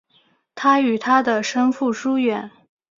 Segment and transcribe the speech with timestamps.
[0.55, 2.49] 他与他的生父疏远。